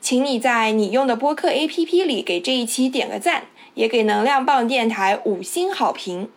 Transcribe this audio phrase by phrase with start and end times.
[0.00, 6.28] 请你在你用的播客 APP 里给这一期点个赞，也给能量棒电台五星好评。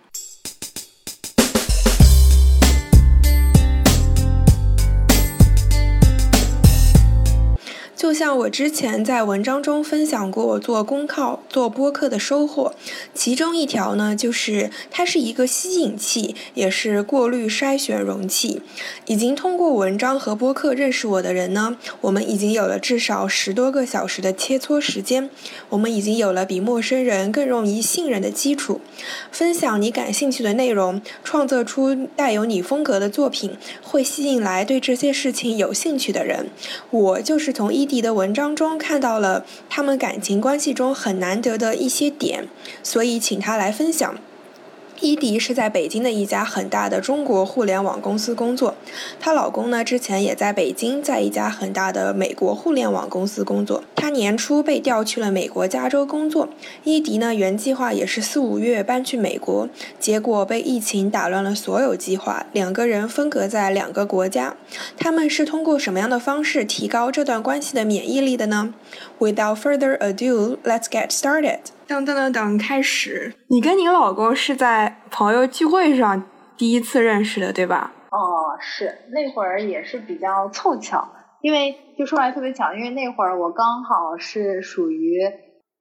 [7.97, 12.75] 就像我之前在文章中分享过，做公号、做播客的收获，
[13.15, 18.61] 其中一条呢，就是它是一个吸引器，也是过滤筛选容器。
[19.07, 25.31] 已经通过文章和播客认识我的人呢，我们已经有了至少十多个小时的切磋时间，
[25.69, 28.79] 我们已经有了比陌生人更容易信任的基础。
[29.31, 36.51] 分享你感兴趣的内容，创作出带有你风格的作品，会吸引来对这些事情有兴趣的人。
[36.91, 37.86] 我就是从一。
[37.87, 42.47] 迪的文章中看到了他们感情关系中很难得的一些点，
[42.83, 44.15] 所以请他来分享。
[44.99, 48.75] 伊迪是在北京的一家很大的中国互联网公司工作，
[49.19, 53.83] 她老公呢之前也在北京，在一家很大的美国互联网公司工作。
[53.95, 56.49] 她年初被调去了美国加州工作。
[56.83, 64.55] 伊迪呢原计划也是四五月搬去美国，结果被疫情打乱了所有计划，两个人分隔在两个国家。
[64.97, 68.73] 他们是通过什么样的方式提高这段关系的免疫力的呢
[69.19, 71.59] ？Without further ado, let's get started.
[71.87, 73.33] 等等等等，开始。
[73.47, 76.23] 你跟你老公是在朋友聚会上
[76.57, 77.93] 第一次认识的，对吧？
[78.11, 81.07] 哦，是那会儿也是比较凑巧，
[81.41, 85.19] 因为就说来特别巧，因为那会儿我刚好是属于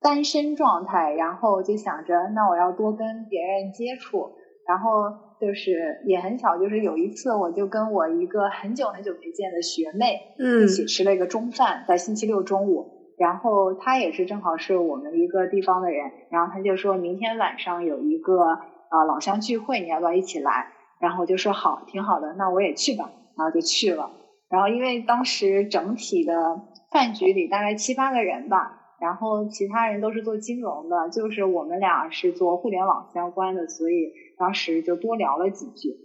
[0.01, 4.31] 单身状态，然后就想着那我要多跟别人接触，
[4.69, 12.96] 然后就是也很巧，就是有一次我就跟我一个很久很久没见的学妹嗯一起吃了一个中饭，在星期六中午。
[13.17, 18.59] 然后他也是正好是我们一个地方的人，然后他就说明天晚上有一个
[18.91, 20.69] 呃老乡聚会，你要不要一起来？
[21.01, 24.11] 然后我就说好，挺好的，那我也去吧，然后就去了。
[24.49, 26.61] 然后因为当时整体的
[26.91, 35.97] 饭局里大概七八个人吧，然后其他人都是做金融的，就是我们俩是做互联网相关的，所以当时就多聊了几句，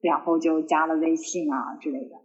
[0.00, 2.16] 然后就加了微信啊之类的。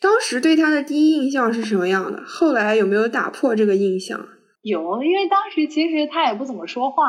[0.00, 2.22] 当时对他的第一印象是什么样的？
[2.24, 4.18] 后来有没有打破这个印象？
[4.62, 7.04] 有，因为当时其实他也不怎么说话。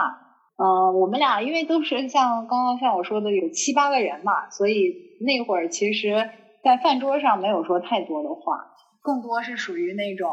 [0.57, 6.29] 呃，我们俩因为都是像刚刚像我说的有七八个人嘛，所以那会儿其实，
[6.63, 8.67] 在饭桌上没有说太多的话，
[9.01, 10.29] 更多是属于那种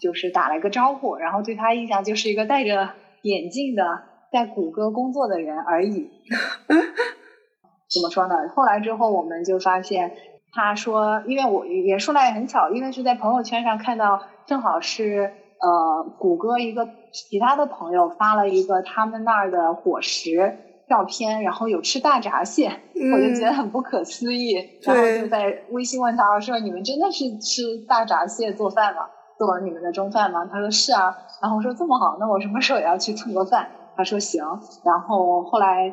[0.00, 2.90] 就是打了个招呼，然后对他印象就是一个戴着
[3.22, 3.82] 眼镜的
[4.32, 6.08] 在谷歌工作的人而已。
[7.88, 8.34] 怎么说呢？
[8.54, 10.12] 后来之后我们就发现。
[10.54, 20.54] 他说：“因为我也说来也很巧，因为是在朋友圈上看到，正好是呃谷歌一个其他的朋友发了一个他们那儿的伙食
[20.88, 22.68] 照片，然后有吃大闸蟹，
[23.12, 29.00] 我就觉得很不可思议，然后就在微信问他说：你们真的是吃大闸蟹做饭吗？
[29.36, 30.44] 做你们的中饭吗？
[30.46, 33.68] 他说是啊，然后我说这么好，那我什么时候也要去蹭个饭？
[33.96, 34.40] 他说行，
[34.84, 35.92] 然后后来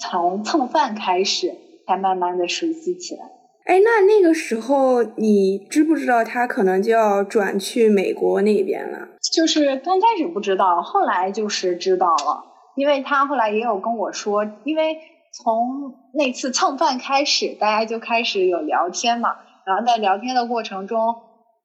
[0.00, 1.52] 从蹭饭开始，
[1.86, 3.20] 才慢慢的熟悉起来。”
[3.68, 9.08] 哎，那那个时候你知不知道他可能就要转去美国那边了？
[9.30, 12.46] 就是刚开始不知道，后来就是知道了，
[12.76, 14.96] 因为他后来也有跟我说，因为
[15.34, 20.98] 从那次蹭饭开始，大家就开始有聊天嘛，然后在聊天的过程中，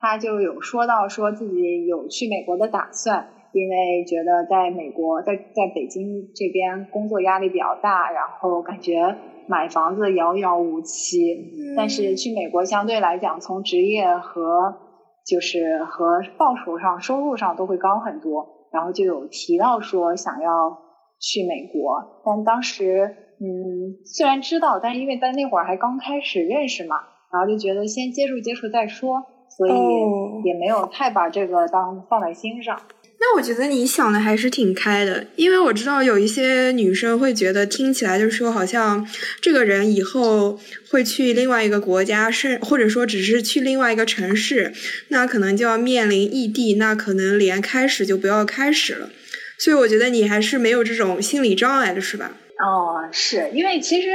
[0.01, 9.15] 他就有说到说自己有去美国的打算，因为觉得在美国在在北京这边工作压力比较大，然后感觉。
[9.47, 14.75] 买房子遥遥无期，但是去美国相对来讲，从职业和
[15.25, 18.67] 就是和报酬上、收入上都会高很多。
[18.71, 20.79] 然后就有提到说想要
[21.19, 23.05] 去美国，但当时
[23.39, 26.95] 嗯虽然知道，但因为在那会儿还刚开始认识嘛，
[27.31, 29.23] 然后就觉得先接触接触再说，
[29.55, 29.71] 所以
[30.43, 32.79] 也没有太把这个当放在心上。
[33.25, 39.07] 那我觉得你想的还是挺开的，因为我知道有一些女生会觉得听起来就是说，好像
[39.39, 40.59] 这个人以后
[40.89, 44.73] 会去另外一个国家，是或者说只是去另外一个城市，
[45.07, 49.09] 那可能就要面临异地，那可能连开始就不要开始了。
[49.57, 52.35] 所以我觉得你还是没有这种心理障碍的，是吧？
[52.59, 54.09] 哦，是因为其实，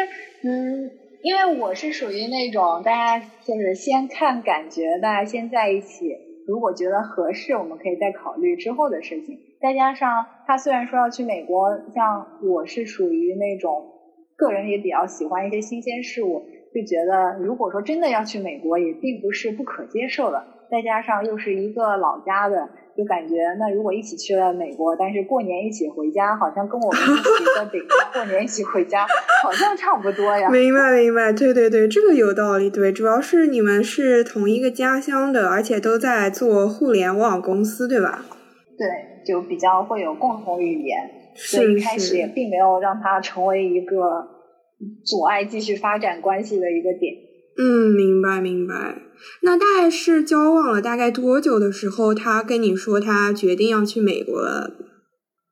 [0.45, 0.91] 嗯，
[1.23, 6.28] 因为我是属于那种大家就是先看感觉，大家先在一起。
[6.49, 9.39] 如果觉得合适，我们可以再考虑之后的事情。
[9.61, 13.91] 再加上他虽然说要去美国，像我是属于那种
[14.35, 20.43] 个人也比较喜欢一些新鲜事物，就觉得如果说真的要去美国，也并不是不可接受的。
[20.71, 22.69] 再加上又是一个老家的。
[22.99, 29.07] 就感觉那如果一起去了美国，但是过年一起回家，好像跟我们一起在北京 过年一起回家，
[29.45, 30.51] 好像差不多呀。
[30.51, 32.69] 明白明白，对对对，这个有道理。
[32.69, 38.25] 对，主要是你们是同一个家乡的，而且都在做互联网公司，对吧？
[38.77, 38.89] 对，
[39.25, 44.27] 就比较会有共同语言，所以一开始也并没有让它成为一个
[45.07, 47.15] 阻碍继续发展关系的一个点。
[47.59, 49.03] 嗯，明白明白。
[49.43, 54.71] 那大概是交往了大概多久的时候，他跟你说他决定要去美国了？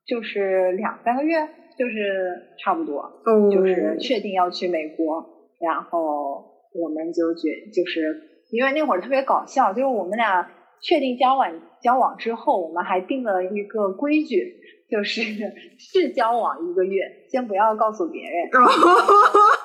[0.06, 1.36] 就是两三个月，
[1.76, 2.30] 就是
[2.62, 3.20] 差不多，
[3.50, 5.26] 就是确定要去美国，
[5.60, 10.48] 然后我们就决，就是因为那会儿特别搞笑，就是我们俩
[10.80, 11.50] 确定交往
[11.82, 14.54] 交往之后，我们还定了一个规矩，
[14.88, 15.22] 就是
[15.76, 18.48] 试交往一个月，先不要告诉别人。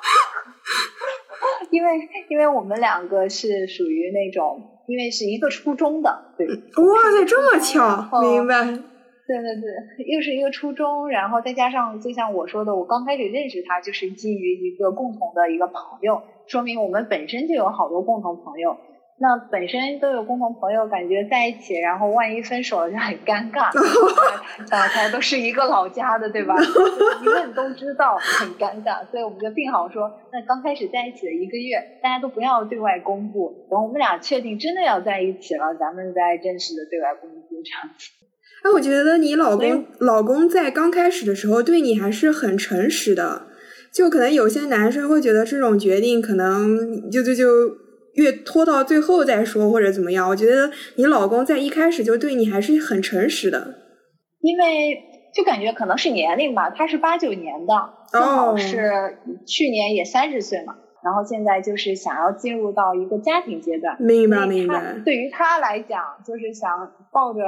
[1.72, 6.46] 因为因为我们两个是属于那种，因为是一个初中的，对。
[6.46, 8.62] 哇塞，这么巧，明白。
[9.24, 18.76] 对对对，又是一个初中，然后再加上，就像我说的，我刚开始认识他就是基于一个共同的一个朋友，说明我们本身就有好多共同朋友。
[19.22, 23.70] 那本身都有共同朋友，感觉在一起，然后万一分手了就很尴尬。
[24.68, 26.56] 大家都是一个老家的，对吧？
[27.22, 29.06] 一问都知道，很尴尬。
[29.12, 33.68] 所以我们就定好说，那刚开始在一起的一个月，大家都不要对外公布。
[33.70, 38.10] 等我们俩确定真的要在一起了，咱们再正式的对外公布这样子。
[38.64, 43.46] 哎，我觉得你老公老公在刚开始的时候对你还是很诚实的，
[43.92, 47.46] 就可能有些男生会觉得这种决定可能就就就。
[48.14, 53.74] 越拖到最后再说或者怎么样，我觉得你老公在一开始就对你还是很诚实的。
[54.40, 54.98] 因为
[55.34, 57.74] 就感觉可能是年龄吧，他是八九年的，
[58.12, 60.74] 正好是去年也三十岁嘛，
[61.04, 63.96] 然后现在就是想要进入到一个家庭阶段。
[64.00, 64.96] 明白明白。
[65.04, 67.40] 对于他来讲，就是想抱着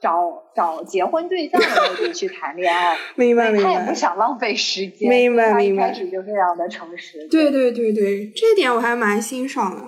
[0.00, 2.96] 找找结婚对象的目的去谈恋爱。
[3.16, 3.68] 明白明白。
[3.68, 5.08] 他也不想浪费时间。
[5.08, 5.88] 明白明白。
[5.88, 7.26] 他一开始就非常的诚实。
[7.28, 9.82] 对对对对，这点我还蛮欣赏的。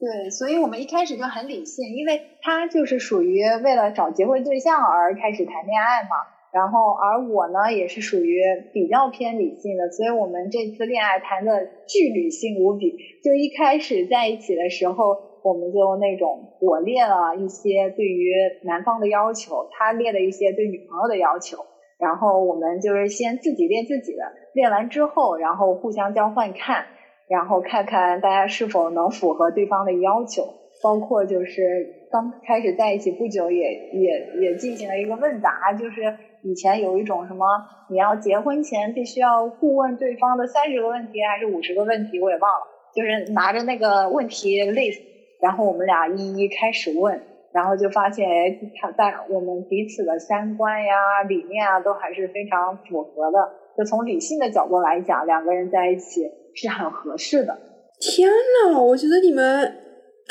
[0.00, 6.16] 对，所以我们一开始就很理性，因为他就是属于为了找结婚对象而开始谈恋爱嘛。
[6.52, 8.40] 然后，而我呢，也是属于
[8.72, 11.52] 比较偏理性的，所以我们这次恋爱谈的
[11.86, 12.96] 巨理性无比。
[13.22, 18.32] 就一开始在一起的时候，我们就那种我列了一些对于
[18.64, 21.58] 男方的要求，他列了一些对女朋友的要求，
[21.98, 24.24] 然后我们就是先自己列自己的，
[24.54, 26.86] 列完之后，然后互相交换看。
[27.30, 30.42] 然后看看大家是否能符合对方的要求，
[30.82, 36.12] 包括就是刚开始在一起不久，也也也进行了一个问答，就是
[36.42, 37.46] 以前有一种什么，
[37.88, 45.00] 你要结婚前必须要互问对方的三十个问题还是五十个问题，我也忘了，就是拿着那个问题 list，
[45.40, 47.22] 然后我们俩一一开始问，
[47.52, 56.39] 然后就发现哎，他在我们彼此的三观呀、理念啊都还是非常符合的，就从理性的角度来讲，两个人在一起。
[56.54, 57.56] 是很合适的。
[58.00, 59.74] 天呐，我觉得你们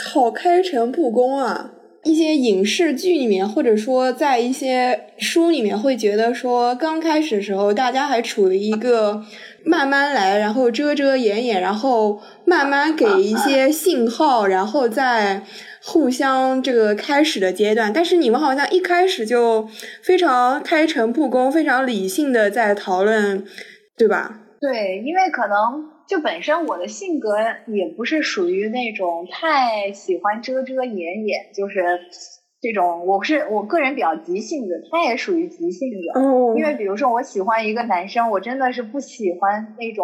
[0.04, 1.74] 好开诚布公啊！
[2.06, 9.22] 一些影视剧里面，或者说在一些书里面，会觉得说，刚开始的时候，大家还处于一个
[9.66, 15.44] 慢慢来，然后遮遮掩掩，然后慢慢给一些信号，然后再
[15.84, 17.92] 互相这个开始的阶段。
[17.92, 19.68] 但是你们好像一开始就
[20.02, 23.46] 非常开诚布公，非常理性的在讨论，
[23.98, 24.40] 对吧？
[24.60, 25.99] 对，因为可能。
[26.10, 27.38] 就本身我的性格
[27.68, 32.00] 也不是属于那种太喜欢遮遮掩掩，就是
[32.60, 36.20] 这种我是我个人比较急性子，他也属于急性子。
[36.20, 36.56] 哦。
[36.58, 40.04] 因为比如说我喜欢一个男生，我真的是不喜欢那种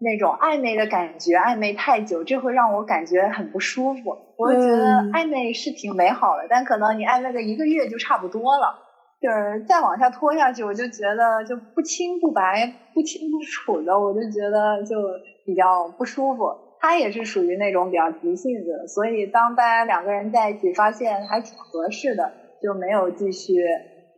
[0.00, 4.18] 那种暧昧的感觉，暧昧太久，这会让我感觉很不舒服。
[4.36, 4.84] 我觉得
[5.14, 8.74] 暧昧是挺美好的，但可能你暧昧个一个月就差不多了。
[9.20, 14.96] 就是再往下拖下去，我就觉得就不清不白、不清不楚的，我就觉得就
[15.44, 16.44] 比较不舒服。
[16.78, 22.30] 他也是属于那种比较急性子，所以当大家两个人在一起，发现还挺合适的，
[22.60, 23.54] 就没有继续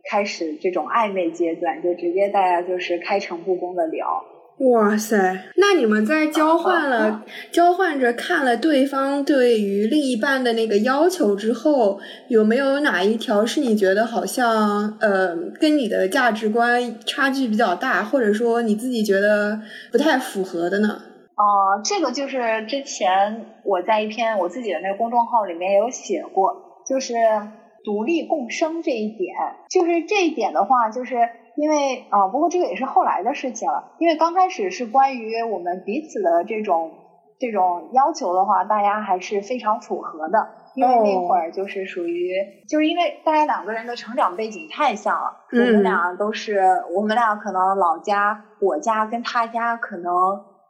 [0.09, 4.05] 开始这种暧昧阶段，就直接大家就是开诚布公的聊。
[4.59, 5.17] 哇塞，
[5.55, 11.97] 那你们在交换了交换着看了对方对于另一半的那个要求之后，
[12.27, 19.61] 有没有哪一条是你觉得好像呃跟你的价值观差距比较大，或者说你自己觉得
[19.93, 21.01] 不太符合的呢？
[21.37, 27.13] 哦，这个就是之前我在一篇我自己的那个公众号里面有写过，就是
[27.85, 29.33] 独立共生这一点，
[29.69, 31.15] 就是这一点的话，就是。
[31.59, 33.91] 因为啊，不过这个也是后来的事情了。
[33.97, 36.91] 因为刚开始是关于我们彼此的这种
[37.37, 40.47] 这种要求的话，大家还是非常符合的。
[40.75, 42.31] 因为那会儿就是属于，
[42.69, 45.35] 就是因为大家两个人的成长背景太像了。
[45.51, 46.61] 我们俩都是，
[46.95, 50.13] 我们俩可能老家我家跟他家可能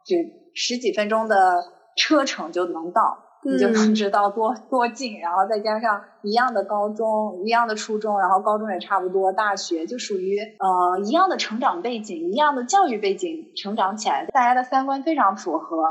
[0.04, 0.16] 只
[0.54, 1.62] 十几分钟的
[1.96, 3.16] 车程就能到。
[3.42, 15.84] 你就能知道多多近，然后再加上一样的高中，一样的初中，然后高中也差不多，大学就属于呃一样的成长背景，一样的教育背景，成长起来，大家的三观非常符合。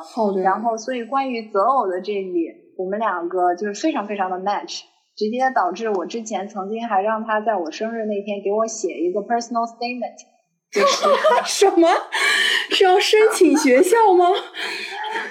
[0.43, 4.81] 然后，所以关于择偶的这里，我们两个就是非常非常的 match，
[5.15, 10.15] 直接导致我之前曾经还让他在我生日那天给我写一个 personal statement
[10.71, 11.09] 就是。
[11.45, 11.87] 什么？
[12.69, 14.25] 是要申请学校吗？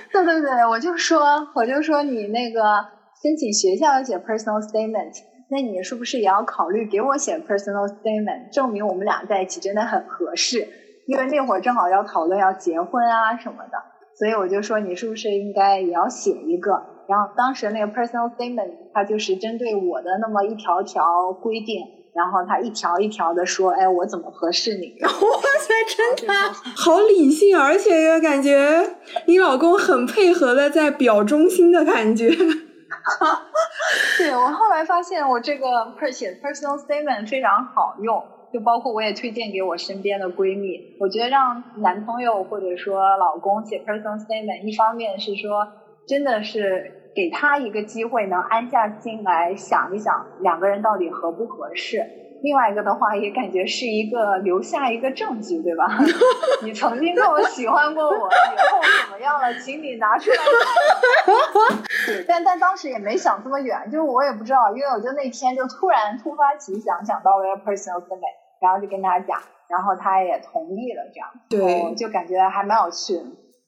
[0.12, 2.86] 对对对，我就说，我就说你那个
[3.22, 5.12] 申请学校要写 personal statement，
[5.48, 10.66] 那你是不是也要考虑给我写 personal statement，证明我们俩在一起真的很合适？
[11.06, 13.78] 因为那会儿正好要讨论要结婚啊什么的，
[14.18, 16.82] 所以我就说你是不是应该也要写一个？
[17.06, 21.84] 然后当时那个 personal statement，它就是针对我的那么一条条规定。
[22.18, 26.34] 然后他一条一条的说：“哎，我怎么合适你？” 哇塞，真的
[26.76, 28.96] 好理性，而且又感觉
[29.26, 32.28] 你老公很配合的在表忠心的感觉。
[34.18, 38.20] 对我后来发现，我这个写 personal statement 非常好用，
[38.52, 40.96] 就包括我也推荐给我身边的闺蜜。
[40.98, 45.68] 我觉得让男朋友或者说老公写 personal statement，一方面是说
[46.08, 46.96] 真的是。
[47.18, 52.00] 给他一个机会，能安下心来想一想两个人到底合不合适。
[52.44, 55.88] 另外一个的话，也感觉是一个留下一个证据，对吧？
[56.62, 59.52] 你曾经这么喜欢过我，以后怎么样了？
[59.58, 61.82] 请你拿出来看。
[62.06, 73.24] 对，但但当时也没想这么远，就是我也不知道，因为我就那天就突然突发奇想，想到了 personal statement，然后就跟他讲，然后他也同意了，这样，对，就感觉还蛮有趣的。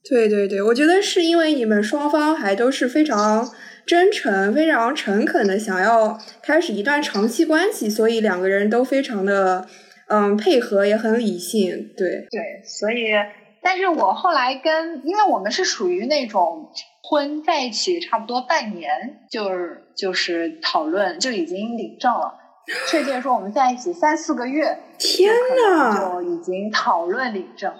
[0.09, 3.49] 对对对，我觉得是因为你们双方还都是非常
[3.87, 9.67] 真诚、非常诚恳的，想要开始一段长期关系，所以两个人都非常的
[10.09, 11.93] 嗯配合，也很理性。
[11.97, 13.11] 对对，所以，
[13.63, 16.71] 但是我后来跟，因为我们是属于那种
[17.03, 18.91] 婚在一起差不多半年，
[19.31, 22.33] 就是就是讨论就已经领证了，
[22.89, 27.73] 确切说我们在一起三四个月，天呐，就已经讨论领证。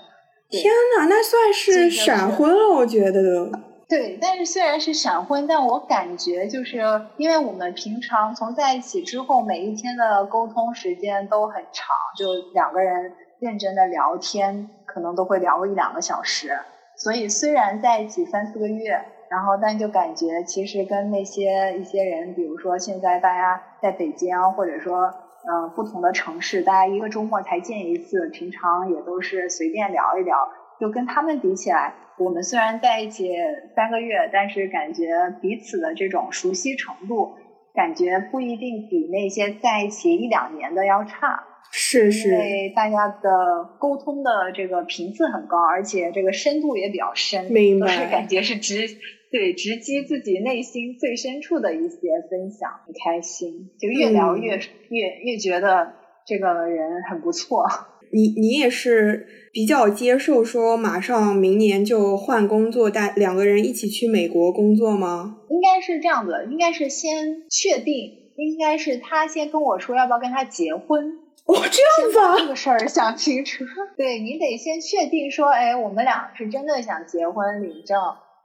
[0.51, 3.59] 天呐，那算是闪婚了，我觉得都。
[3.89, 6.83] 对，但是虽然是闪婚，但我感觉就是
[7.17, 16.51] 因为我们平常从在一起之后，每一天的沟通时间都很长，就两个人认真的聊天，可能都会聊一两个小时。
[16.97, 25.13] 所以虽然在一起三四个月，然后但就感觉其实跟那些一些人，比如说现在大家在北京，或者说。
[25.49, 30.37] 嗯，不同的城市，大家一个周末才见一次，平常也都是随便聊一聊。
[30.79, 33.31] 就跟他们比起来，我们虽然在一起
[33.75, 37.37] 三个月，但是感觉彼此的这种熟悉程度，
[37.75, 41.45] 感觉不一定比那些在一起一两年的要差。
[41.73, 47.87] 是是，因为大家的沟通的这个频次很高，而且这个深度也比较深，明白？
[47.87, 48.87] 都是感觉是直。
[49.33, 51.99] 对，直击自己内心最深处的一些
[52.29, 54.57] 分享，很开心，就越聊越
[54.89, 55.93] 越越觉得
[56.27, 57.65] 这个人很不错。
[58.13, 65.37] 你你也是比较接受说马上明年就换工作，带两个人一起去美国工作吗？
[65.49, 67.95] 应该是这样子，应该是先确定，
[68.35, 71.20] 应该是他先跟我说要不要跟他结婚。
[71.51, 73.65] 哦，这样子啊，这个事儿想清楚。
[73.97, 77.99] 对你得先确定说，哎，我们俩是真的想结婚领证。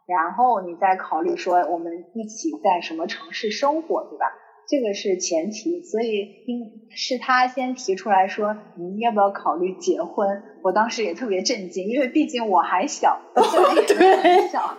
[0.07, 4.25] 然后你再考虑说我们一起在什么城市生活，对吧？
[4.67, 10.41] 这个是前提，所以应是他先提出来说，你要不要考虑结婚？
[10.63, 14.75] 我当时也特别震惊，因为毕竟我还小， 对，很小。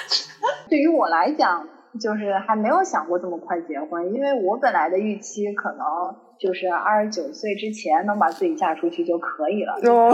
[0.68, 1.66] 对于我来讲，
[1.98, 9.74] 就是还没有想过这么快结婚，因为我本来的预期可能就是二十九岁之前能把自己嫁出去就可以了。
[9.88, 10.12] 哦，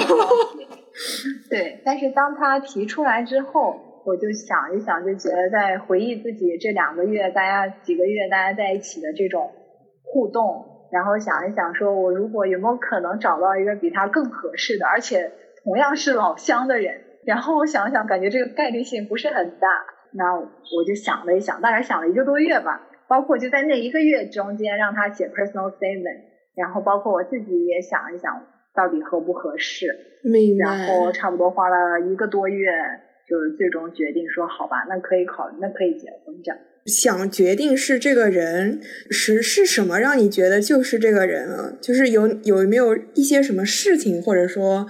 [1.49, 3.85] 对，但是当他提出来之后。
[4.04, 9.50] 我就想一想，就觉得在回忆自己这两个月，大家几个月大家在一起的这种
[10.02, 15.30] 互动，然后想一想，说我如果有没有可能找到一个比他更合适的，而且
[15.62, 17.02] 同样是老乡的人。
[17.26, 19.68] 然后我想想，感觉这个概率性不是很大。
[20.12, 22.88] 那我就想了一想，大概想了一个多月吧。
[23.09, 26.21] 包括就在那一个月中间，让他写 personal statement，
[26.55, 29.87] 然后包括我自己也想一想，到底合不合适。
[30.23, 30.65] 明白。
[30.65, 32.71] 然后差不多花了一个多月，
[33.29, 36.59] 就是最终决定说，好吧，那可以考，那可以结婚这样。
[36.87, 41.77] 想决定是这个人是是什么让你觉得就是这个人了？
[41.83, 44.87] 就是有有没有一些什么事情，或者说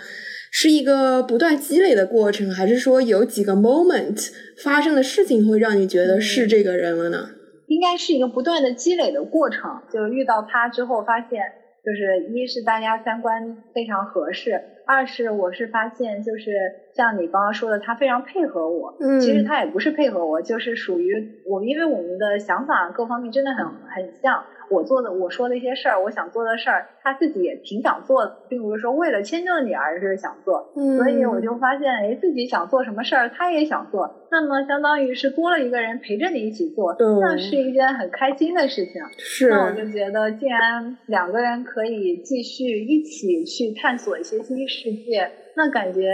[0.52, 4.30] 是一个不断积累的过程，还是说有几个 moment
[4.62, 7.30] 发生的事情会让你觉得是这个人了呢？
[7.68, 11.44] 应该是一个不断的积累的过程，就是遇到他之后，发现
[11.84, 18.96] 就是一是大家三观非常合适，二是我是发现就是像你刚刚说的，他非常配合我。
[18.98, 21.14] 嗯，其实他也不是配合我，就是属于
[21.46, 24.42] 我，因为我们的想法各方面真的很很像。
[24.70, 30.72] 我做的我说的一些事儿，我想做的事儿，他自己也挺想做的，并不是说为了迁就你而是想做。
[30.76, 39.02] 嗯，所以我就发现，哎，自己想做什么事儿，他也想做，那么相当于是多了一个人陪着你一起做，那是一件很开心的事情。
[39.18, 46.12] 是，那我就觉得，既然两个人可以继续一起去探索一些新世界，那感觉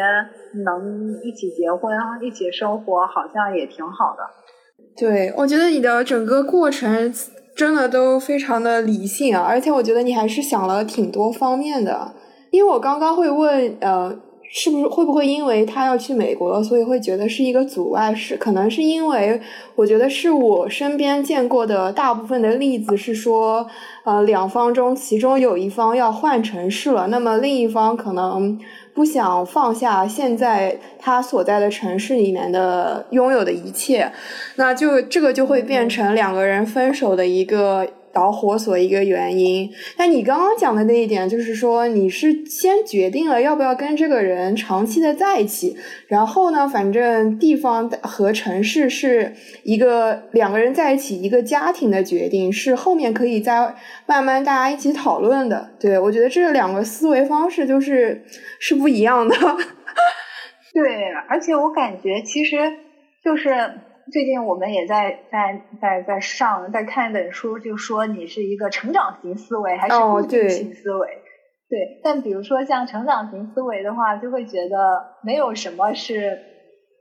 [0.65, 4.23] 能一起结婚、一起生活，好像也挺好的。
[4.97, 7.13] 对，我觉得你的整个过程。
[7.55, 12.13] 真的都非常的理性啊，而且我觉得你还是想了挺多方面的。
[12.51, 14.17] 因为我刚刚会问，呃，
[14.51, 18.15] 是不是会不会因为他要去美国了，所以会觉得是一个阻碍？
[18.15, 19.41] 是可能是因为
[19.77, 23.67] 我觉得是我身边见过的大部分的例子是说，
[24.05, 28.59] 呃，两方中其中有一方要换城市了，那么另一方可能。
[28.95, 34.11] 不想放下现在他所在的城市里面的拥有的一切，
[34.57, 37.87] 那就这个就会变成两个人分手的一个。
[38.15, 53.75] 导火索一个原因，但你刚刚讲的那一点，就是说你是先决定了要不要跟这个人长期的在一起，然后呢，反正地方和城市是一个两个人在一起一个家庭的决定，是后面可以再
[54.07, 55.71] 慢慢大家一起讨论的。
[55.81, 58.25] 对我觉得这两个思维方式就是
[58.61, 59.35] 是不一样的。
[60.73, 62.57] 对，而且我感觉其实
[63.23, 63.51] 就是。
[64.13, 71.09] 最近我们也在在在在上在看一本书，就说你是一个成长型思维还是固定型思维？
[71.69, 76.39] 对，但比如说像成长型思维的话，就会觉得没有什么是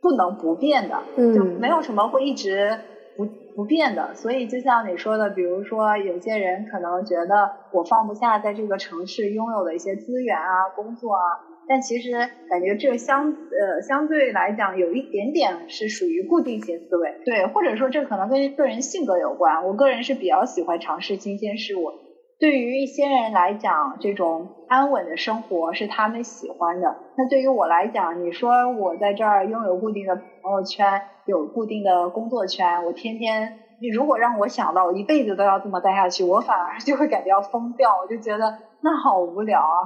[0.01, 1.03] 不能不变的，
[1.35, 2.79] 就没有什么会一直
[3.17, 4.15] 不不变的。
[4.15, 11.52] 所以就像你说的，比如说有些人可能觉得我放不下在这个城市拥有的一些资源啊、工作啊。
[11.67, 12.11] 但其实
[12.49, 19.65] 感觉这相呃相对来讲有一点点是属于固定型思维，对，或者说这可能跟个人性格有关。
[19.65, 21.91] 我个人是比较喜欢尝试新鲜事物。
[22.39, 26.97] 对于一些人来讲，这种安稳的生活是他们喜欢的。
[27.15, 37.89] 那对于我来讲，你说我在这儿拥有固定的朋友圈，有固定的工作圈，我天天你如果让我想到我一辈子都要这么待下去，我反而就会感觉要疯掉。
[38.01, 39.79] 我就觉得那好无聊啊。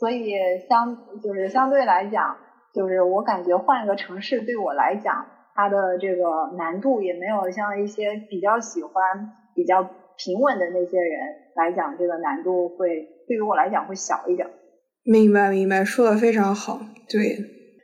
[0.00, 0.32] 所以
[0.66, 2.34] 相就是相对来讲，
[2.74, 8.94] 就是我感觉换一个城市对我来讲，它的这个难度也没有像一些比较喜欢
[9.54, 9.82] 比较
[10.16, 11.20] 平稳的那些人
[11.54, 14.48] 来讲，这个难度会对于我来讲会小一点。
[15.04, 16.80] 明白明白，说的非常好。
[17.06, 17.36] 对，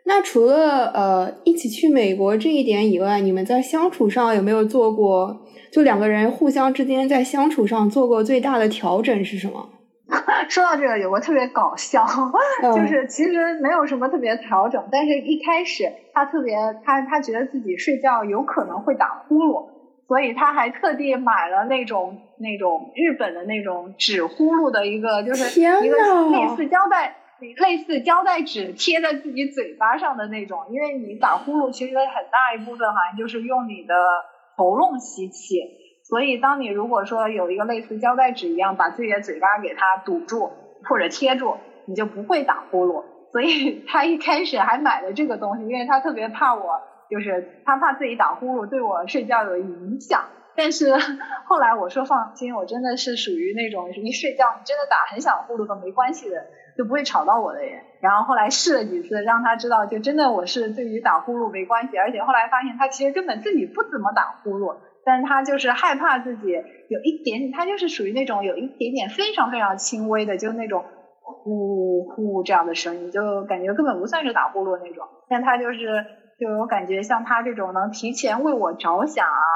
[0.07, 5.45] 那除了呃一起去美国这一点以外，你们在相处上有没有做过？
[5.71, 9.69] 就两个人互相之间在相处上做过最大的调整是什么？
[10.49, 12.07] 说到这个，有个特别搞笑，
[12.75, 19.69] 就是其实没有什么特别调整，但是一开始他特别他他觉得自己睡觉有可能会打呼噜，
[20.07, 25.97] 所以他还特地买了那种那种日本的那种纸呼噜的一个，就是一个
[26.31, 27.17] 类似胶带
[27.59, 33.95] 类似胶带纸贴在自己嘴巴上的那种，因为你打呼噜其实很大一部分好像就是用你的
[34.57, 35.61] 喉咙吸气。
[36.09, 40.51] 所以，当你如果说有一个类似胶带纸一样把自己的嘴巴给它堵住
[40.89, 43.05] 或者贴住，你就不会打呼噜。
[43.33, 50.23] 所以 他一开始还买了这个东西，因为他特别怕我，就是他怕自己打呼噜对我睡觉有影响。
[50.55, 50.95] 但是
[51.45, 56.47] 后来我说放心，我真的是属于那种一睡觉真的打很响呼噜都没关系的，
[56.79, 57.83] 就不会吵到我的人。
[58.01, 64.77] 然后后来试了几次，让他知道就真的我是对于打呼噜没关系，而且后来发现他其实根本自己不怎么打呼噜。
[65.07, 66.49] 但他就是害怕自己
[66.89, 70.85] 有一点，他就是属于那种有一点点非常非常轻微的，就那种
[71.23, 75.05] 呼呼这样的声音，就感觉根本不算是打呼噜那种。
[75.31, 76.05] 但他就是，
[76.41, 79.47] 就我感觉像他这种能提前为我着想啊，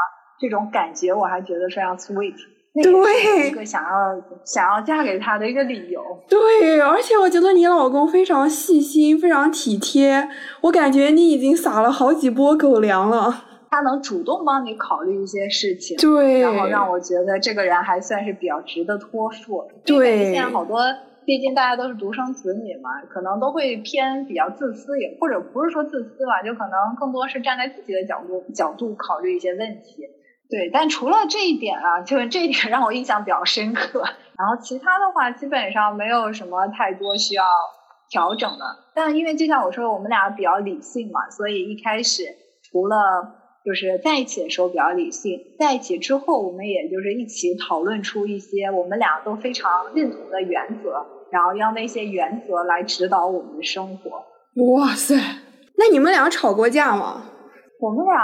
[0.40, 2.36] 这种感觉我还觉得非常 sweet。
[2.72, 3.90] 那也是一个想要
[4.44, 6.00] 想要嫁给他的一个理由。
[6.28, 10.28] 对，而且我觉得你老公非常细心，非常体贴，
[10.60, 13.46] 我感觉你已经撒了好几波狗粮了。
[13.70, 19.70] 他能主动帮你考虑一些事情，对，然后让我觉得这个人还算是比较值得托付。
[19.86, 20.80] 对，现在好多，
[21.24, 30.02] 毕竟大家都是独生子女嘛，可能都会偏比较自私，也或者不是说自私吧，就可能更多是站在自己的角度角度考虑一些问题。
[30.50, 34.02] 对，但除了这一点啊，就是这一点让我印象比较深刻。
[34.36, 37.44] 然后其他的话，基本上没有什么太多需要
[38.10, 38.64] 调整的。
[38.96, 42.24] 但因为就像我说，我们俩比较理性嘛，所以一开始
[42.68, 43.36] 除了。
[43.70, 54.24] 就是在一起的时候比较理性，在一起之后，我们也就是一起讨论出一些我们俩都非常认同的原则，然后让那些原则来指导我们的生活。
[54.74, 55.14] 哇塞，
[55.76, 57.22] 那你们俩吵过架吗？
[57.78, 58.18] 我们俩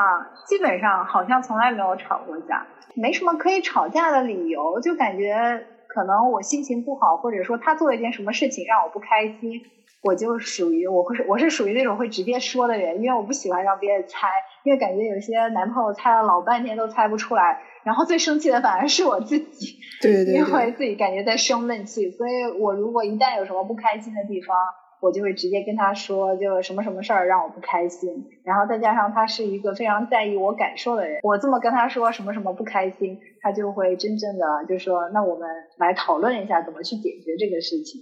[0.48, 9.62] 基本上好像从来没有吵过架，没什么可以吵架的理由，就感觉可能我心情不好，或者说他做了一件什么事情让我不开心。
[10.06, 14.28] 我就属于我会我是属于那种会直接说的人，因为我不喜欢让别人猜，
[14.62, 24.56] 因为感觉有些男朋友猜了老半天都猜不出来，然后最生气的反而是我自己，对对，因为自己感觉在生闷气，所以我如果一旦有什么不开心的地方，
[25.00, 28.08] 我就会直接跟他说，就什么什么事儿让我不开心，
[28.44, 38.00] 然后再加上他是一个非常在意我感受的人，我这么跟他说什么什么不开心，他就会真正的就说，那我们来讨论一下怎么去解决这个事情。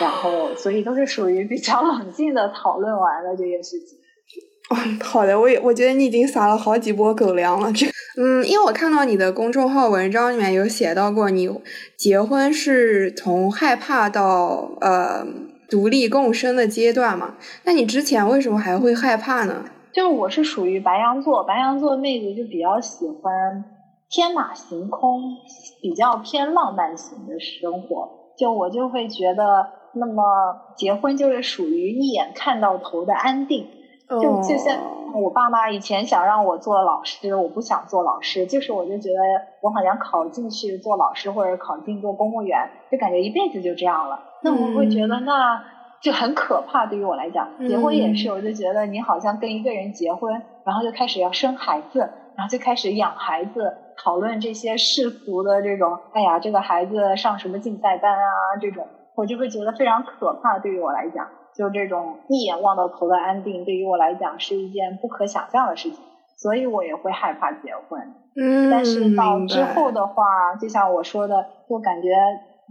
[0.00, 3.98] 然后，所以都是属于比较冷静的讨论完了这件事情。
[4.70, 7.72] 嗯，好的，我也我觉得你已经撒了好几波狗粮了。
[7.72, 7.86] 这，
[8.20, 11.48] 嗯，因为我看到你的公众号文章里面有写到过，你
[11.96, 15.26] 结婚是从害怕到呃
[15.70, 17.36] 独立共生的阶段嘛？
[17.64, 19.64] 那你之前为什么还会害怕呢？
[19.92, 23.64] 就我是属于白羊座，白羊座妹子就比较喜欢
[24.10, 25.22] 天马行空，
[25.80, 28.17] 比较偏浪漫型的生活。
[28.38, 30.22] 就我就会觉得，那么
[30.76, 33.68] 结婚就是属于一眼看到头的安定。
[34.08, 34.74] 就就像
[35.12, 39.18] 我爸妈以前想让我做老师，我不想做老师，就是我就觉得
[39.60, 44.18] 我好像考进去做老师或者考进做公务员，就感觉一辈子就这样了。
[44.42, 45.62] 那我会觉得那
[46.00, 46.86] 就很可怕。
[46.86, 53.76] 对于我来讲，结婚也是，我就觉得你好像跟一个人结婚，然后就开始要生孩子，然后就开始养孩子。
[54.00, 58.54] 讨论这些世俗的这种，哎呀，这个孩子上什么竞赛班啊？
[58.62, 60.56] 这种我就会觉得非常可怕。
[60.60, 65.98] 对于我来讲，就这种一眼望到头的安定，对于我来讲是一件不可想象的事情，
[66.36, 68.00] 所以我也会害怕结婚。
[68.36, 72.14] 嗯，但是到之后的话，就像我说的，就感觉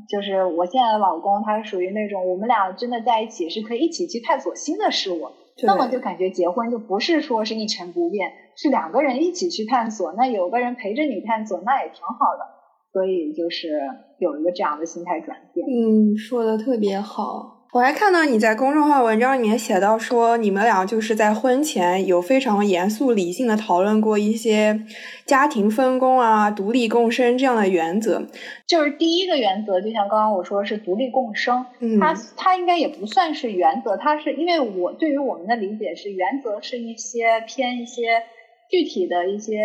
[0.08, 5.30] 就是我现在的老公，他是属于那种我们俩真的在一起是可以一起去探索新的事物。
[5.64, 10.14] 那么就感觉结婚就不是说是一成不变，是两个人一起去探索。
[10.14, 12.58] 那有个人陪着你探索，那也挺好的。
[12.94, 13.80] 所以就是
[14.20, 15.68] 有一个这样的心态转变。
[15.68, 17.57] 嗯，说的特别好。
[17.74, 24.80] 我还看到你在公众号文章里面写到说，你们俩就是在婚前有非常严肃理性的讨论过一些
[25.26, 28.26] 家庭分工啊、独立共生这样的原则。
[28.66, 31.66] 就是第一个原则，就像刚刚我说是独立共生，
[32.00, 38.24] 它它应该也不算是原则，它是因为我对于我们的理解是原则是一些偏一些
[38.72, 39.58] 具体的一些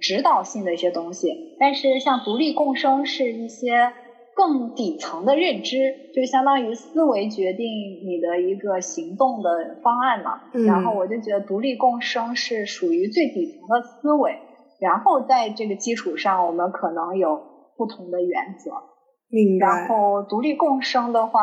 [0.00, 3.92] 指导性的一些东西，但是像独立共生是一些。
[4.34, 5.76] 更底层的认知，
[6.14, 7.66] 就相当于思维决定
[8.06, 10.40] 你的一个行动的方案嘛。
[10.66, 14.38] 然后我就觉得独立共生是属于最底层的思维，
[14.80, 17.42] 然后在这个基础上，我们可能有
[17.76, 18.70] 不同的原则。
[19.28, 19.66] 明白。
[19.66, 21.40] 然后独立共生的话，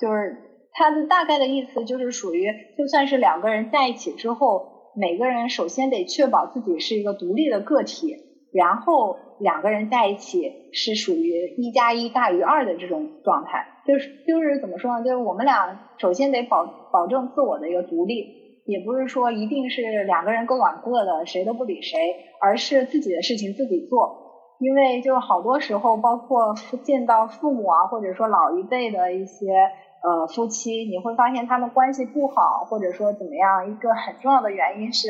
[0.00, 0.36] 就是
[0.72, 2.46] 它的大概的意思就是属于，
[2.78, 8.16] 就算是两个人在一起之后，每个人首先得确保自己是一个独立的个体，
[8.52, 9.16] 然后。
[9.40, 15.04] 两个人在一起是属于一加一大于二的这种状态，就是就是怎么说呢？
[15.04, 24.28] 就是我们俩首先得保保证自我的一个独立，也不是说一定是两个人各管各的，谁都不理谁，而是自己的事情自己做。
[24.60, 29.46] 因为就好多时候，包括见到父母啊，或者说老一辈的一些
[30.02, 35.08] 呃夫妻，你会发现他们关系不好，或者说怎么样，一个很重要的原因是。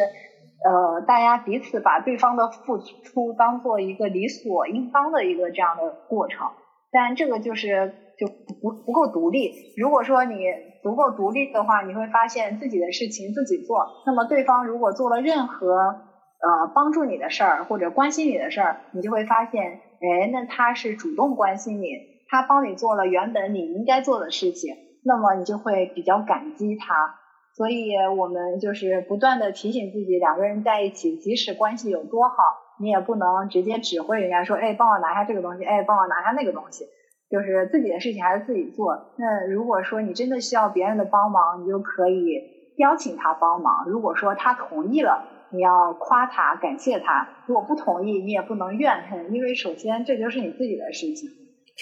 [0.63, 6.49] 呃，大家彼此把对方的付出当做一个理所应当的一个这样的过程，
[6.91, 8.27] 但这个就是就
[8.61, 9.53] 不不够独立。
[9.77, 10.37] 如果说你
[10.83, 13.87] 足够独立的话，你会发现自己的事情自己做。
[14.05, 21.87] 那么对方如果做了任何呃帮助你的事儿或者关心你的事儿，你就会发现，哎，那他是主动关心你，
[22.29, 27.20] 他帮你做了原本你应该做的事情，那么你就会比较感激他。
[27.61, 32.35] 所以我们就是不断的提醒自己，两个人在一起，即使关系有多好，
[32.81, 36.87] 你也不能直接指挥人家说，哎，帮我拿下这个东西，哎，帮我拿下那个东西，
[37.31, 39.13] 就是自己的事情还是自己做。
[39.19, 42.41] 那如果说你真的需要别人的帮忙，你就可以
[42.79, 43.87] 邀请他帮忙。
[43.87, 51.29] 如果说他同意了，你要夸他，感谢他；如果不同意，你也不能怨恨，因为首先这就是你自己的事情。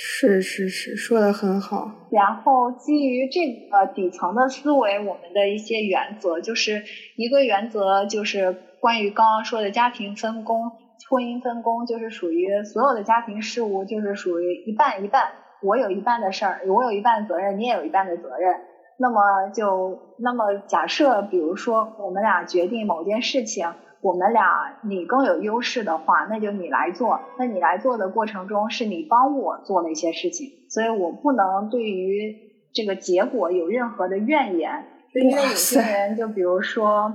[0.00, 1.90] 是是是，说的很好。
[2.10, 6.84] 然后基于这个底层的思维，我们的一些原则，就是
[7.16, 10.70] 一个原则就是关于刚刚说的家庭分工、
[11.10, 15.32] 婚姻分工，就是属于所有的家庭事务，就是属于一半一半，
[15.62, 18.54] 我有一半的事儿，我有一半责任，你也有一半的责任。
[19.00, 23.68] 那么就那么假设，比如说我们俩决定某件事情。
[24.00, 27.20] 我们俩你更有优势的话，那就你来做。
[27.38, 32.36] 那你来做的过程中，是你帮我做了一些事情，所以我不能对于
[32.72, 34.84] 这个结果有任何的怨言。
[35.12, 37.12] 就因为有些人，就比如说，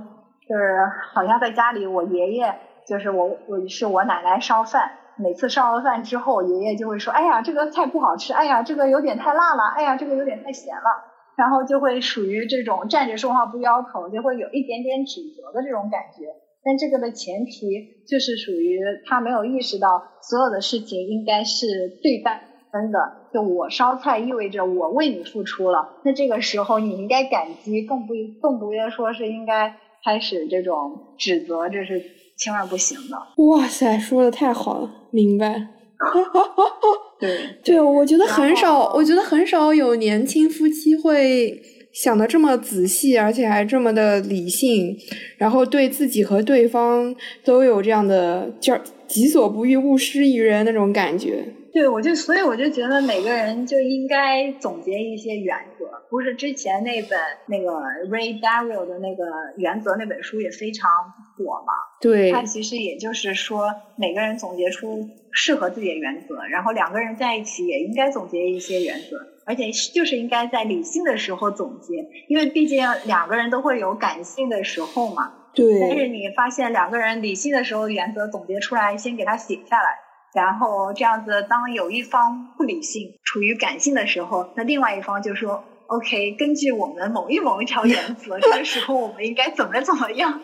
[0.48, 2.54] 就是好像在家里，我爷爷
[2.86, 16.26] 就是我，我是我奶奶烧饭，每次烧了饭之后，爷爷就会说：“哎呀，这个菜不好吃，哎呀，这个有点太辣了，哎呀，这个有点太咸了。”然后就会属于这种站着说话不腰疼，就会有一点点指责的这种感觉。
[16.64, 22.40] 但这个的前提就是属于他没有意识到所有的事情应该是对半
[22.72, 22.98] 分的，
[23.32, 32.02] 就我烧菜意味着我为你付出了，那这个时候你应该感激，更不更不要说是应该开始这种指责，这是
[32.38, 33.44] 千万不行的。
[33.44, 35.68] 哇塞，说的太好了，明白。
[37.20, 41.60] 对对，我觉得很少，我觉得很少有年轻夫妻会。
[41.94, 44.98] 想的这么仔细，而且还这么的理性，
[45.38, 48.76] 然后对自己和对方都有这样的叫
[49.06, 51.44] “己所不欲，勿施于人”那种感觉。
[51.72, 55.84] 对，我就所以我就觉得每个人就应该总结一些原则。
[56.10, 57.72] 不是之前那本那个
[58.08, 59.24] Ray Dalio 的那个
[59.56, 60.90] 原则那本书也非常
[61.36, 61.72] 火嘛？
[62.00, 69.33] 对，他其实也就是说每个人总结出适合自己的原则，然后两个人在一起也应该总结一些原则。
[69.46, 75.32] 而且就是应该在理性的时候总结，因为毕竟两个人都会有感性的时候嘛。
[75.54, 75.80] 对。
[75.80, 79.88] 但是你发现两个人理性的时候原则总结出来，先给他写下来，
[80.34, 90.40] 然后这样子，当有一方不理性、处于感性的时候，那另外一方就说：“OK，根据我们某一某一条原则，这个时候我们应该怎么怎么样，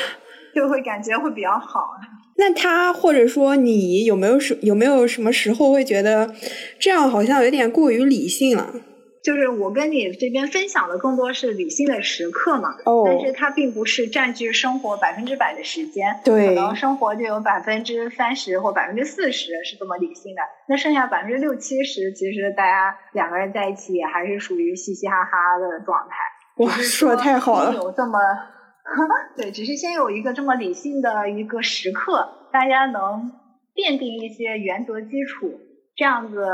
[0.54, 1.90] 就会感觉会比较好。”
[2.36, 6.34] 那他或者说你有没有什有没有什么时候会觉得
[6.78, 8.74] 这样好像有点过于理性了？
[9.22, 26.16] 就是我跟你这边分享的更多是理性的时刻嘛，哦，但是它并不是占据生活百分之百的时间，对，可能生活就有百分之三十或百分之四十是这么理性的，那剩下百分之六七十，其实大家两个人在一起也还是属于嘻嘻哈哈的状态。
[26.64, 28.18] 哇，说的太好了，有这么。
[29.36, 33.32] 对，只是先有一个这么理性的一个时刻，大家能
[33.74, 35.58] 奠定一些原则基础，
[35.96, 36.46] 这样子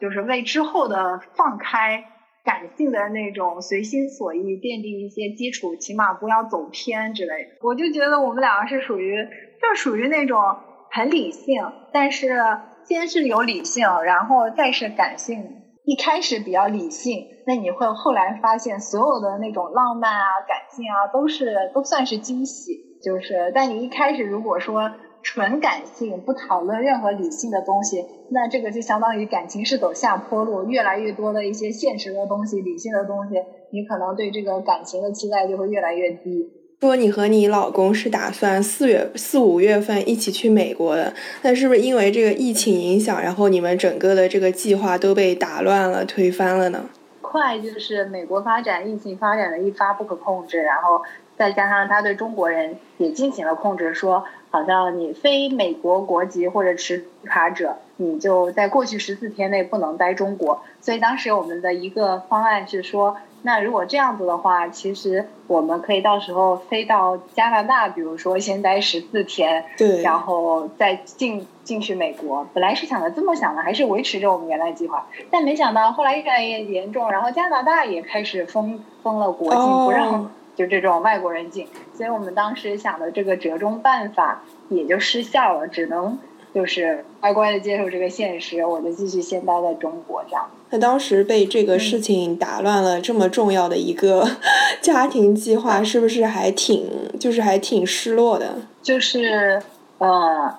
[0.00, 2.04] 就是为之后的放开
[2.44, 7.50] 感性的那种随心所欲奠定一些基础，起码不要走偏之类的。
[7.62, 9.16] 我就觉得我们两个是属于，
[9.60, 10.56] 就属于那种
[10.90, 15.62] 很理性，但是先是有理性，然后再是感性。
[15.88, 23.00] 一开始比较理性，那你会后来发现所有的那种浪漫啊、感性啊，都是都算是惊喜。
[23.02, 24.90] 就是，但你一开始如果说
[25.22, 33.36] 纯感性，不讨论任何理性的东西，那这个就相当于感情是走下坡路，越来越多的一些现实的东西、理性的东西，
[33.72, 36.52] 你可能对这个感情的期待就会越来越低。
[36.80, 41.12] 说你和你老公是打算四月四五月份一起去美国的，
[41.42, 46.88] 那是不是因为这个疫情影响，然后你们整个的这个计划都被打乱了、推翻了呢？
[47.20, 51.02] 快就是美国发展，疫情发展的一发不可控制，然后
[51.36, 60.62] 再加上他对中国人也进行了控制，说好像你非美国国籍或者持卡者，你就在过去十四天内不能待中国。
[60.80, 63.16] 所以当时我们的一个方案是说。
[63.42, 72.46] 那如果这样子的话，其实我们可以到时候飞到加拿大，比如说先待十四天，对，然后再进进去美国。
[72.52, 86.18] 本来是想的这么想的，还是维持着我们原来计划，但没想到后来越来越严重，然后加拿大也开始封封了国境，不让就这种外国人进，所以我们当时想的这个折中办法也就失效了，只能。
[86.54, 90.48] 就是乖乖的接受这个现实，我就继续先待在中国这样。
[90.70, 94.28] 那当时被这个事情打乱了这么重要的一个
[94.82, 96.86] 家庭计划，是不是还挺
[97.18, 98.56] 就是还挺失落的？
[98.82, 99.62] 就是
[99.98, 100.54] 呃，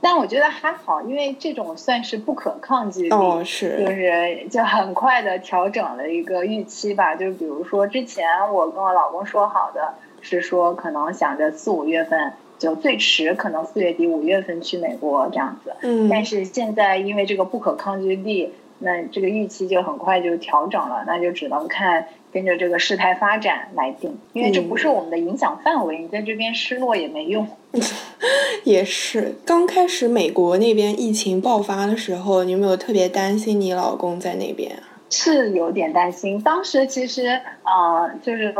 [0.00, 7.14] 但我觉得还好，因为这种算是不可抗拒力，哦是，就是就很快的调整了一个预期吧。
[7.14, 9.94] 就比如说之前我跟我老公说好的。
[10.26, 15.74] 是说可能想着四五月份就最迟可能四月底五月份去美国这样子。
[15.82, 27.46] 嗯，但是现在因为这个不可抗拒力，那这个预期就很快就调整了，那就只能看跟着这个事态发展来定，因为这不是我们的影响范围，你在这边失落也没用。
[28.64, 34.76] 也是，刚开始美国那边疫情爆发的时候，你有没有特别担心你老公在那边？
[35.10, 38.52] 是有点担心，当时其实呃，就是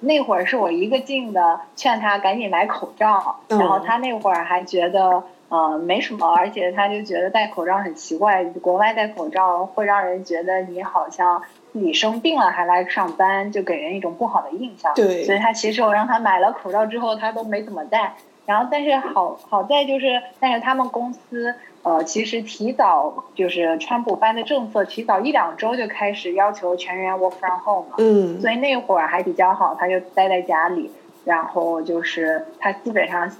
[0.00, 14.92] 那会儿是我一个劲的劝他赶紧买口罩，然后他那会儿还觉得呃没什么，而且他就觉得戴口罩很奇怪，国外戴口罩会让人觉得你好像自己生病了还来上班，就给人一种不好的印象。
[14.94, 18.14] 对，所以他其实我让他买了口罩之后，他都没怎么戴。
[18.46, 27.94] 然后，但是好好在就是，但是他们公司呃，其实提早就是川普颁的政策，提早一两周就开始要求全员 work from home 了。
[27.98, 28.40] 嗯。
[28.40, 30.90] 所以那会儿还比较好，他就待在家里，
[31.24, 33.30] 然后就是他基本上，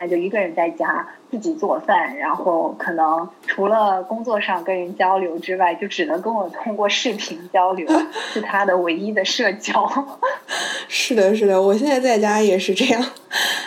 [0.00, 1.06] 他就一个人在家。
[1.30, 7.86] 自己做饭，然后可能除了工作上跟人交流之外，就只能跟我通过视频交流，
[8.32, 9.88] 是他的唯一的社交。
[10.88, 13.00] 是的，是的，我现在在家也是这样。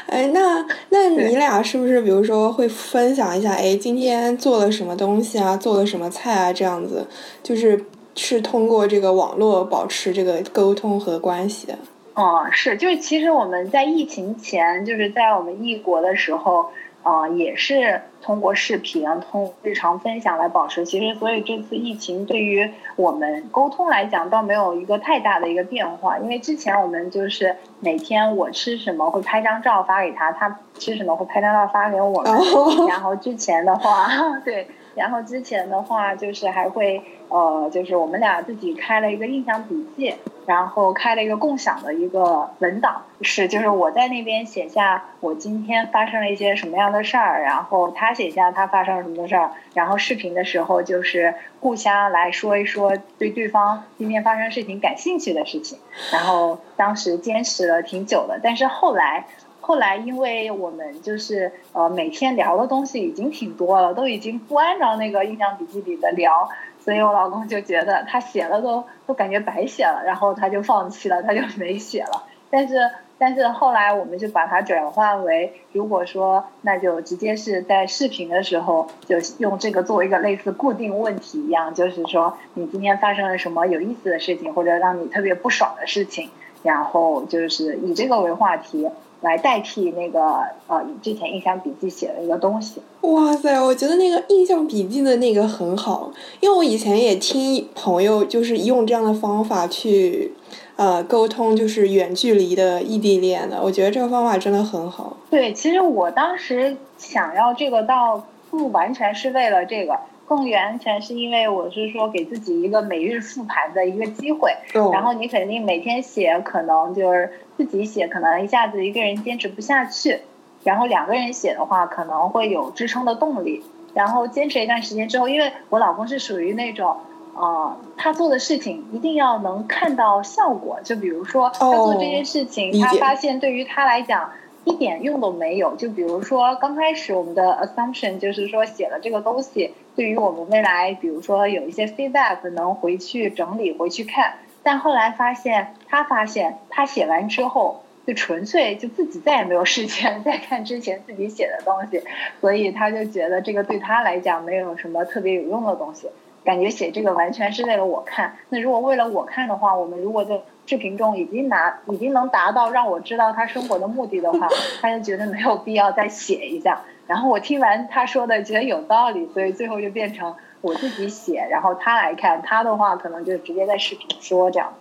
[0.07, 3.53] 哎，那那你俩是不是比如说会分享一下？
[3.53, 5.55] 哎，今天做了什么东西啊？
[5.55, 6.51] 做了什么菜啊？
[6.51, 7.07] 这样子，
[7.41, 11.77] 就是是通过这个网络保持这个沟通和关系的。
[12.15, 16.71] 哦，是，就是其实我们在疫情前，就是在我们异国的时候。
[17.03, 20.85] 啊，也是通过视频、通日常分享来保持。
[20.85, 26.17] 其实，所以这次疫情对于我们沟通来讲，倒没有一个太大的一个变化。
[26.19, 32.87] 因为之前我们就是每天我吃什么会拍张照发给他，他吃什么会拍张照发给我们。
[32.87, 34.07] 然后之前的话，
[34.45, 34.65] 对。
[34.95, 55.79] 然后之前的话，就是还会呃，就是我们俩自己开了一个印象笔记，然后开了一个共享的一个文档，是就是我在那边写下我今天发生了一些什么样的事儿，然后他写下他发生了什么事儿，然后视频的时候就是互相来说一说对对方今天发生事情感兴趣的事情，
[56.11, 59.25] 然后当时坚持了挺久的，但是后来。
[59.65, 66.49] 后来，因为我们就是呃每天聊的东西已经挺多了，都已经不按照那个印象笔记里的聊，
[66.83, 72.25] 所以我老公就觉得他写了都都感觉白写了，然后他就放弃了，他就没写了。
[72.49, 86.29] 但是但是后来我们就把它转换为，如果说那就直接是在视频的时候就用这个作为一个类似固定问题一样，就是说你今天发生了什么有意思的事情，或者让你特别不爽的事情，
[86.63, 88.89] 然后就是以这个为话题。
[89.23, 92.81] 来代替那个呃，之前印象笔记写的一个东西。
[93.01, 100.33] 哇塞，我觉得那个印象笔记的那个很好，因为我以前也听朋友就是用这样的方法去
[100.75, 103.59] 呃沟通，就是远距离的异地恋的。
[103.63, 105.17] 我觉得这个方法真的很好。
[105.29, 109.97] 对，其实我当时想要这个，倒不完全是为了这个。
[110.27, 114.55] 更完全是因为我是说给自己一个每日复盘的一个机会，
[114.91, 120.21] 然后你肯定每天写，可能就是自己写，可能一下子一个人坚持不下去，
[120.63, 126.95] 然后两个人写的话可能会有支撑的动力，然后坚持一段时间之后，因为我老公是属于那种，
[127.35, 134.31] 呃，他做的事情一定要能看到效果，就比如说他做这件事情，他发现对于他来讲。
[134.65, 135.75] 一点用都没有。
[135.75, 144.35] 就比如说，刚开始我们的 assumption 就是说，写了这个东西，对于我们未来，比如说有一些 feedback 能回去整理、回去看。
[144.63, 152.01] 但后来发现，他发现他写完之后，就纯粹就自己再也没有时间 再看之前自己写的东西，
[152.39, 156.07] 所以他就觉得这个对他来讲没有什么特别有用的东西。
[156.43, 158.35] 感觉写这个完全是为了我看。
[158.49, 164.47] 那如果为了我看的话，我们如果在视频中已经拿已经能达到让我知道他生活的目的的话，
[164.81, 166.81] 他就觉得没有必要再写一下。
[167.05, 172.41] 然后我听完他说的，觉得有道理，所以最后就变成我自己写，然后他来看。
[172.41, 174.73] 他的话可能就直接在视频说这样。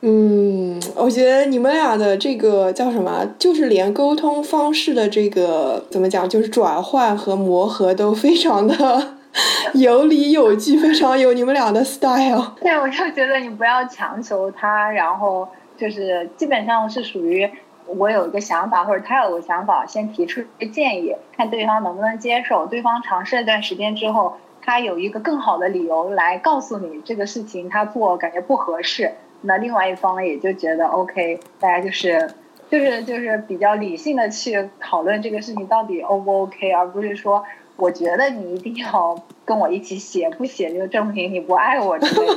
[0.00, 9.17] 嗯，我觉得你们俩的这个叫什么，就是连沟通方式的这个怎么讲，就是转换和磨合都非常的。
[9.74, 12.54] 有理有据，非常有你们俩的 style。
[12.60, 17.48] 对，我就觉得你不要强求他，然后就是基本上是属于
[17.86, 22.66] 我有一个想法，或者他有个想法，先提出一个建议，看对方能不能接受。
[22.66, 32.30] 对方尝试一段时间之后，他有一个更好的理由来告诉你这个事情他做感觉不合适，那另外一方也就觉得 OK，大家就是
[32.70, 37.44] 就是就是比较理性的去讨论这个事情到底 O 不 OK，而不是说。
[37.78, 42.34] 我觉得你一定要跟我一起写，不写就证明你不爱我之类的。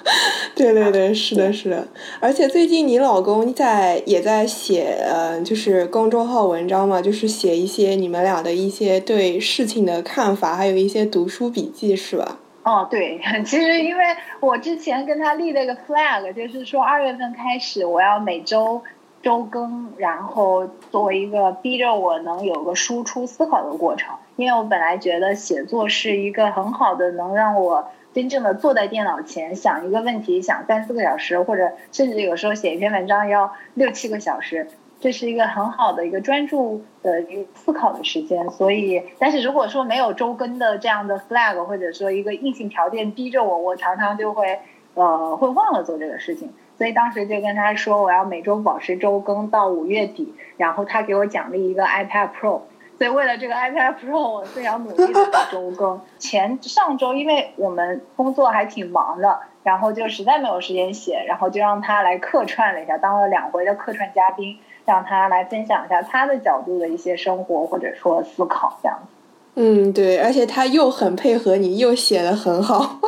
[0.56, 1.86] 对对对，是的，是的。
[2.20, 12.38] 而且最近你老公在也在写，呃，就是公众号文章嘛，就是写一些你们俩的一些对事情的看法，还有一些读书笔记，是吧？
[12.64, 14.04] 哦，对，其实因为
[14.40, 18.82] 我之前跟他立了一个 flag，就是说二月份开始我要每周。
[19.20, 34.68] 周更，然后作为一个逼着我能有个输出思考的过程，因为我本来觉得写作是一个很好的能让我真正的坐在电脑前想一个问题想三四个小时，或者甚至有时候写一篇文章要六七个小时，
[35.00, 38.48] 这是一个很好的一个专注的一个思考的时间。
[38.50, 44.60] 所以，但是如果说没有周更的这样的 flag，或者说一个硬性条件逼着我，我常常就会
[44.94, 46.52] 呃会忘了做这个事情。
[46.78, 52.60] 所以当时就跟他说，我要每周保持周更到五月底，然后他给我奖励一个 iPad Pro。
[52.98, 56.00] 所以为了这个 iPad Pro，我非常努力的周更。
[56.18, 69.14] 前上周因为我们工作还挺忙的，然后就实在没有时间写，然后就让他来客串了一下，当了两回的客串嘉宾，让他来分享一下他的角度的一些生活或者说思考这样子。
[69.60, 72.98] 嗯，对，而且他又很配合你，又写的很好。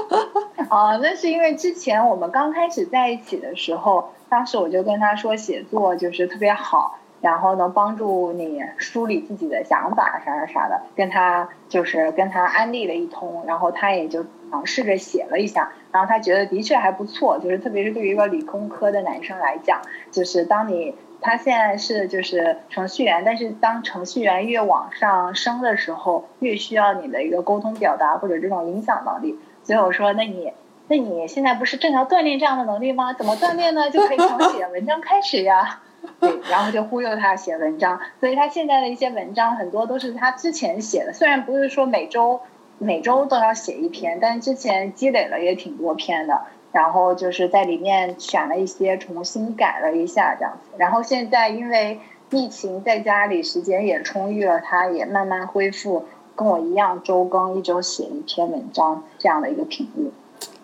[0.69, 10.83] 啊， 那是因为之前我们刚开始在一起的时候，当时我就跟他说，写作就是特别好，然后能帮助你梳理自己的想法，啥啥啥的。
[10.95, 20.95] 跟他就是跟他安利了一通，然后他也就尝试着写了一下，然后他觉得的确还不错，就是特别是对于一个理工科的男生来讲，就是当你。
[21.23, 29.39] 他现在是就是程序员，但是当程序员越往上升的时候，越需要你的一个沟通表达或者这种影响能力。
[29.63, 30.51] 所以我说，那你
[30.89, 33.13] 那你现在不是正要锻炼这样的能力吗？
[33.13, 33.91] 怎么锻炼呢？
[33.91, 35.83] 就可以从写文章开始呀。
[36.21, 38.01] 对，然后就忽悠他写文章。
[38.21, 42.41] 所以他现在的一些文章很多都是他之前写的，虽然不是说每周
[42.79, 46.43] 每周都要写一篇，但是之前积累了也挺多篇的。
[46.73, 50.77] 然后就是在里面选了一些，重新改了一下这样子。
[50.79, 51.99] 然后现在因为
[52.31, 56.05] 疫情，在家里时间也充裕了，他也慢慢恢复
[56.37, 60.13] 跟我一样周更，一周写一篇文章这样的一个频率。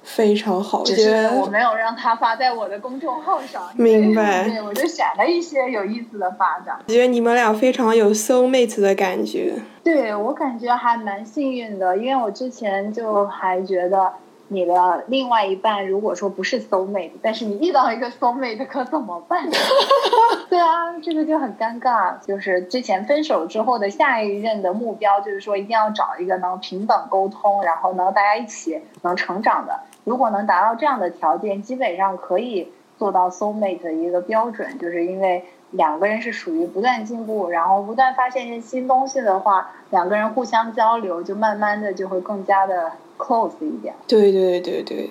[0.07, 3.69] 非常好，只是我没有让他发在我的公众号上。
[3.75, 4.49] 明白。
[4.49, 6.73] 对，我就选了一些有意思的发的。
[6.87, 9.53] 我觉得你们俩非常有 soul mate 的感觉。
[9.85, 14.13] 对我感觉还蛮幸运的，因为我之前就还觉得。
[14.49, 19.45] 你的另外一半如果说不是 soul mate，但是你遇到一个 soul mate 可怎么办？
[20.49, 22.15] 对啊，这个就很尴尬。
[22.25, 29.81] 就是之前分手之后的下一任的目标，就是说一定要找一个能平等沟通，然后能大家一起能成长的。
[30.07, 34.79] 如果能达到这样的条件，基本上可以做到 soul mate 的一个标准。
[34.79, 42.93] 就是因为两个人是属于不断进步，然后不断发现一些新东西的话，两个人互相交流，就慢慢的就会更加的。
[43.19, 45.09] close 一点，对对对对。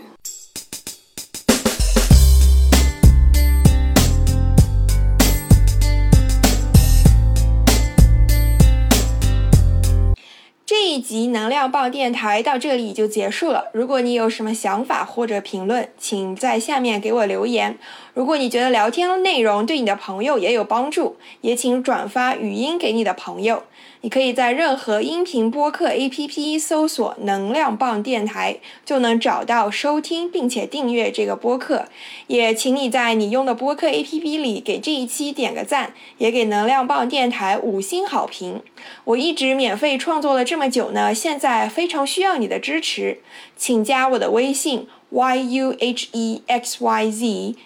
[10.96, 13.66] 一集能量棒电台到这里就结束了。
[13.74, 17.78] 如果你有什么想法或者评论，请在下面给我留言。
[18.14, 23.64] 如果你觉得聊天内容对你的朋友也有帮助，也请转发语音给你的朋友。
[24.06, 31.88] 你可以在任何音频播客 APP 搜索“能量棒电台”，就能找到收听并且订阅这个播客。
[32.28, 38.62] 也请你在你用的播客 APP 里给这一期点个赞，也给能量棒电台五星好评。
[39.06, 43.22] 我一直免费创作了这么久呢，现在非常需要你的支持，
[43.58, 45.66] 请加我的微信 yuhexyz，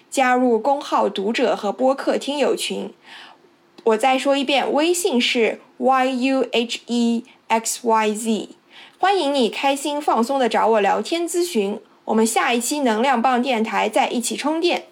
[0.10, 2.94] 加入公号读者和播客听友群。
[3.84, 8.50] 我再说一遍，微信是 y u h e x y z，
[8.98, 11.80] 欢迎你开心放松的找我聊天咨询。
[12.04, 14.89] 我们下一期能量棒电台再一起充电。